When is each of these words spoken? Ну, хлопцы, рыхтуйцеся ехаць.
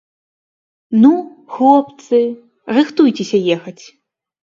Ну, 1.03 1.11
хлопцы, 1.57 2.19
рыхтуйцеся 2.81 3.47
ехаць. 3.61 3.81